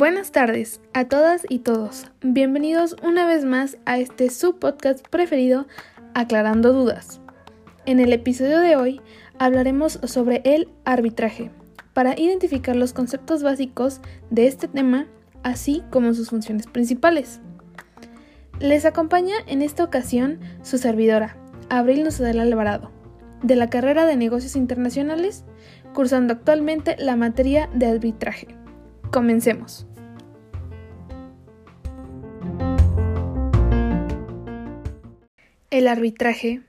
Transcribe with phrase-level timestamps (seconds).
[0.00, 2.06] Buenas tardes a todas y todos.
[2.22, 5.66] Bienvenidos una vez más a este subpodcast preferido,
[6.14, 7.20] Aclarando Dudas.
[7.84, 9.02] En el episodio de hoy
[9.38, 11.50] hablaremos sobre el arbitraje,
[11.92, 14.00] para identificar los conceptos básicos
[14.30, 15.06] de este tema,
[15.42, 17.40] así como sus funciones principales.
[18.58, 21.36] Les acompaña en esta ocasión su servidora,
[21.68, 22.90] Abril Nocedal Alvarado,
[23.42, 25.44] de la carrera de Negocios Internacionales,
[25.94, 28.48] cursando actualmente la materia de arbitraje.
[29.10, 29.86] Comencemos.
[35.70, 36.62] El arbitraje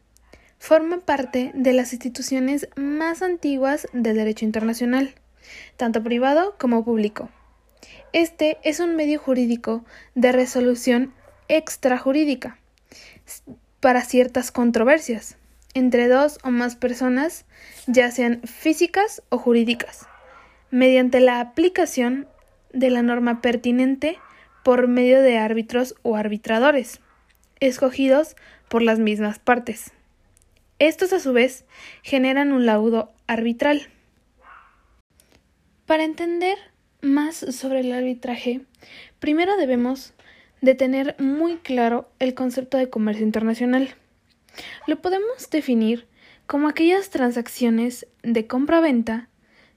[0.60, 5.16] forma parte de las instituciones más antiguas del derecho internacional,
[5.76, 7.30] tanto privado como público.
[8.14, 11.14] Este es un medio jurídico de resolución
[11.48, 12.60] extrajurídica
[13.80, 15.38] para ciertas controversias
[15.74, 17.46] entre dos o más personas,
[17.88, 20.08] ya sean físicas o jurídicas,
[20.70, 22.28] mediante la aplicación
[22.74, 24.18] de la norma pertinente
[24.64, 27.00] por medio de árbitros o arbitradores,
[27.60, 28.36] escogidos
[28.70, 29.92] por las mismas partes.
[30.80, 31.66] Estos a su vez
[32.02, 33.90] generan un laudo arbitral.
[35.86, 36.58] Para entender
[37.02, 38.62] más sobre el arbitraje,
[39.20, 40.14] primero debemos
[40.62, 43.96] de tener muy claro el concepto de comercio internacional.
[44.88, 46.08] Lo podemos definir
[46.48, 49.30] como aquellas transacciones de compra-venta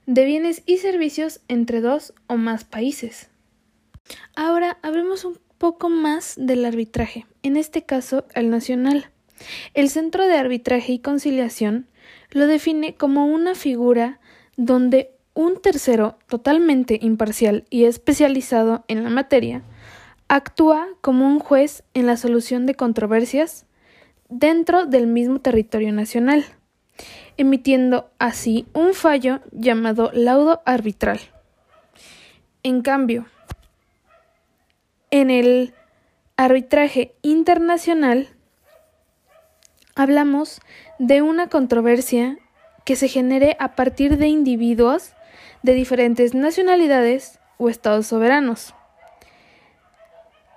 [0.05, 3.29] de bienes y servicios entre dos o más países.
[4.35, 9.09] Ahora hablemos un poco más del arbitraje, en este caso el nacional.
[9.73, 11.87] El Centro de Arbitraje y Conciliación
[12.31, 14.19] lo define como una figura
[14.57, 19.63] donde un tercero totalmente imparcial y especializado en la materia
[20.27, 23.64] actúa como un juez en la solución de controversias
[24.29, 26.45] dentro del mismo territorio nacional,
[27.37, 31.19] emitiendo así un fallo llamado laudo arbitral.
[32.63, 33.25] En cambio,
[35.11, 35.73] en el
[36.37, 38.29] arbitraje internacional
[39.95, 40.59] hablamos
[40.99, 42.37] de una controversia
[42.83, 45.13] que se genere a partir de individuos
[45.63, 48.75] de diferentes nacionalidades o estados soberanos.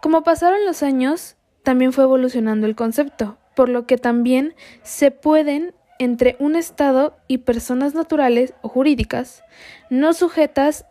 [0.03, 4.55] Como pasaron los años, también fue evolucionando el concepto, por lo que también
[4.85, 9.43] se pueden entre un Estado y personas naturales o jurídicas
[9.91, 10.87] no sujetas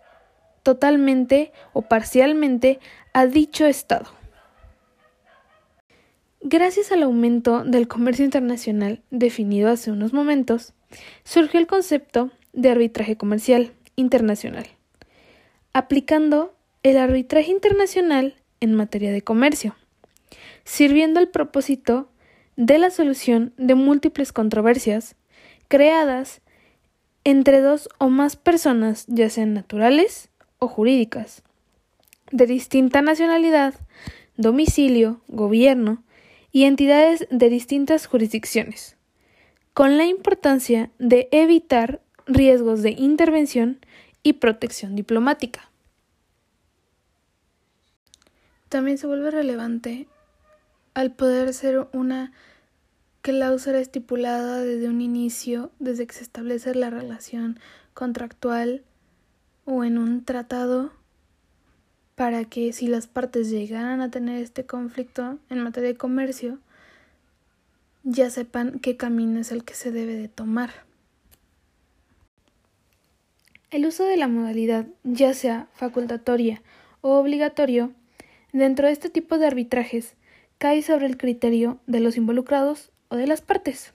[0.63, 2.81] totalmente o parcialmente
[3.13, 4.07] a dicho Estado.
[6.41, 10.73] Gracias al aumento del comercio internacional definido hace unos momentos,
[11.23, 14.67] surgió el concepto de arbitraje comercial internacional,
[15.71, 19.77] aplicando el arbitraje internacional en materia de comercio,
[20.65, 22.09] sirviendo al propósito
[22.57, 25.15] de la solución de múltiples controversias
[25.67, 26.41] creadas
[27.23, 30.29] entre dos o más personas, ya sean naturales
[30.59, 31.43] o jurídicas,
[32.31, 33.75] de distinta nacionalidad,
[34.37, 36.03] domicilio, gobierno
[36.51, 38.97] y entidades de distintas jurisdicciones,
[39.73, 43.79] con la importancia de evitar riesgos de intervención
[44.23, 45.69] y protección diplomática.
[48.69, 50.07] También se vuelve relevante
[50.93, 52.33] al poder ser una
[53.27, 57.59] cláusula estipulada desde un inicio, desde que se establece la relación
[57.93, 58.85] contractual
[59.65, 60.93] o en un tratado,
[62.15, 66.59] para que si las partes llegaran a tener este conflicto en materia de comercio,
[68.03, 70.69] ya sepan qué camino es el que se debe de tomar.
[73.71, 76.61] El uso de la modalidad, ya sea facultatoria
[77.01, 77.91] o obligatorio,
[78.53, 80.13] dentro de este tipo de arbitrajes
[80.59, 83.93] cae sobre el criterio de los involucrados o de las partes.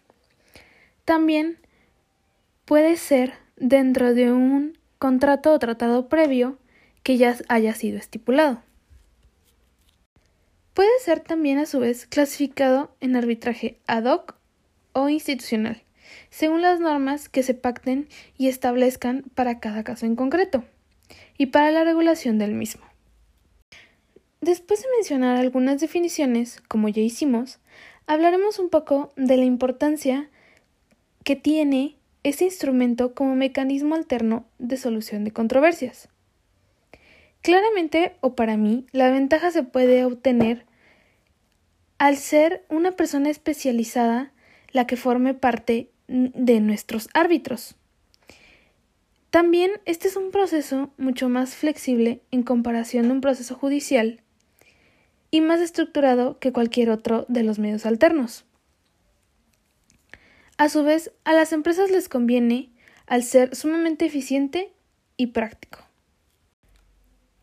[1.04, 1.58] También
[2.64, 6.58] puede ser dentro de un contrato o tratado previo
[7.02, 8.62] que ya haya sido estipulado.
[10.74, 14.36] Puede ser también a su vez clasificado en arbitraje ad hoc
[14.92, 15.82] o institucional,
[16.30, 18.08] según las normas que se pacten
[18.38, 20.64] y establezcan para cada caso en concreto,
[21.36, 22.82] y para la regulación del mismo.
[24.40, 27.60] Después de mencionar algunas definiciones, como ya hicimos,
[28.06, 30.28] hablaremos un poco de la importancia
[31.24, 36.08] que tiene este instrumento como mecanismo alterno de solución de controversias.
[37.42, 40.64] Claramente, o para mí, la ventaja se puede obtener
[41.98, 44.32] al ser una persona especializada
[44.70, 47.76] la que forme parte de nuestros árbitros.
[49.30, 54.21] También este es un proceso mucho más flexible en comparación de un proceso judicial
[55.32, 58.44] y más estructurado que cualquier otro de los medios alternos.
[60.58, 62.70] A su vez, a las empresas les conviene
[63.06, 64.70] al ser sumamente eficiente
[65.16, 65.80] y práctico.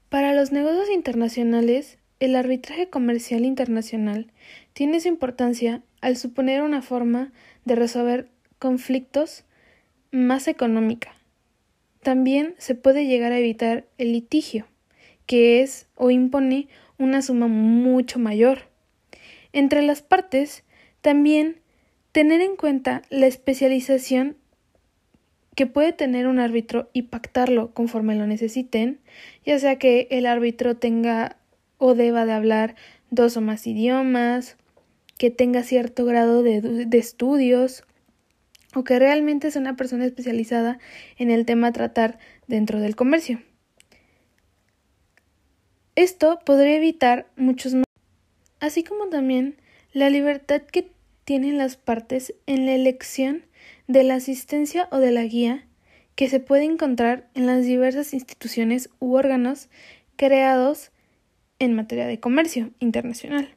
[0.07, 4.31] Para los negocios internacionales, el arbitraje comercial internacional
[4.74, 7.33] tiene su importancia al suponer una forma
[7.65, 9.45] de resolver conflictos
[10.12, 11.15] más económica.
[12.03, 14.68] También se puede llegar a evitar el litigio,
[15.25, 16.68] que es o impone
[17.00, 18.69] una suma mucho mayor.
[19.51, 20.63] Entre las partes,
[21.01, 21.62] también
[22.12, 24.38] tener en cuenta la especialización
[25.56, 29.00] que puede tener un árbitro y pactarlo conforme lo necesiten,
[29.46, 31.38] ya sea que el árbitro tenga
[31.78, 32.75] o deba de hablar
[33.10, 34.57] dos o más idiomas,
[35.18, 37.84] que tenga cierto grado de, de estudios,
[38.75, 40.80] o que realmente sea una persona especializada
[41.18, 43.42] en el tema a tratar dentro del comercio.
[46.00, 47.84] Esto podría evitar muchos más,
[48.62, 49.57] así como también
[49.92, 50.90] la libertad que
[51.25, 53.44] tienen las partes en la elección
[53.90, 55.68] de la asistencia o de la guía
[56.16, 59.68] que se puede encontrar en las diversas instituciones u órganos
[60.16, 60.92] creados
[61.60, 63.54] en materia de comercio internacional.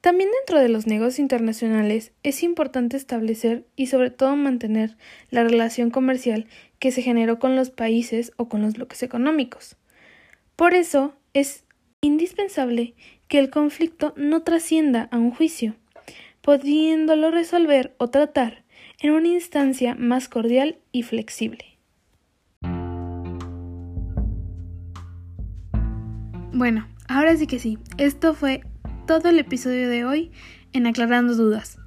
[0.00, 4.96] También dentro de los negocios internacionales es importante establecer y sobre todo mantener
[5.30, 6.48] la relación comercial
[6.80, 9.76] que se generó con los países o con los bloques económicos.
[10.56, 11.66] Por eso es
[12.00, 12.94] indispensable
[13.28, 15.74] que el conflicto no trascienda a un juicio,
[16.40, 18.64] pudiéndolo resolver o tratar
[19.00, 21.78] en una instancia más cordial y flexible.
[26.54, 28.62] Bueno, ahora sí que sí, esto fue
[29.06, 30.30] todo el episodio de hoy
[30.72, 31.78] en Aclarando Dudas.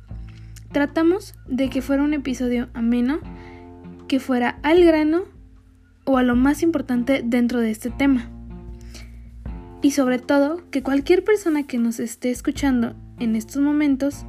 [0.72, 3.20] Tratamos de que fuera un episodio ameno,
[4.08, 5.24] que fuera al grano
[6.06, 8.30] o a lo más importante dentro de este tema.
[9.82, 14.26] Y sobre todo, que cualquier persona que nos esté escuchando en estos momentos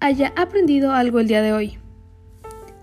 [0.00, 1.78] haya aprendido algo el día de hoy.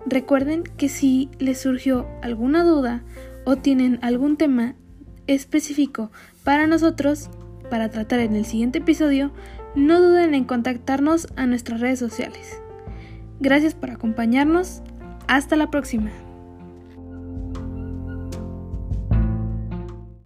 [0.06, 3.04] Recuerden que si les surgió alguna duda
[3.46, 4.76] o tienen algún tema
[5.28, 6.12] específico
[6.44, 7.30] para nosotros,
[7.70, 9.32] para tratar en el siguiente episodio,
[9.76, 12.60] no duden en contactarnos a nuestras redes sociales.
[13.40, 14.82] Gracias por acompañarnos.
[15.28, 16.10] Hasta la próxima.